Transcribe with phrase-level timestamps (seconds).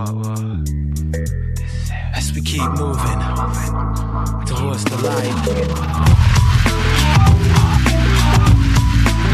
[0.00, 0.16] As
[2.32, 3.20] we keep moving
[4.46, 5.34] towards the light.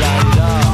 [0.03, 0.67] Light it up.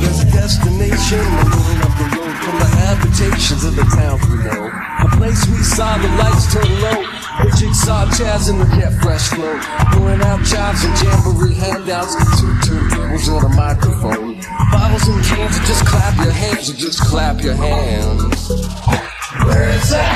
[0.00, 4.66] There's a destination moving up the road from the habitations of the town we know.
[4.98, 7.04] A place we saw the lights turn low.
[7.44, 9.60] The jigsaw jazz and the get fresh flow.
[9.92, 12.16] Pouring out jobs and jamboree handouts.
[12.40, 13.85] Two turntables on a microphone.
[16.68, 18.48] Or just clap your hands.
[19.44, 20.15] Where is that?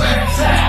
[0.00, 0.59] Where's